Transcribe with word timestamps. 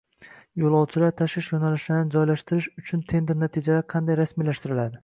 Yo‘lovchilar 0.61 1.13
tashish 1.19 1.49
yo‘nalishlarini 1.55 2.17
joylashtirish 2.17 2.69
uchun 2.85 3.07
tender 3.13 3.43
natijalari 3.47 3.89
qanday 3.97 4.23
rasmiylashtiriladi? 4.25 4.99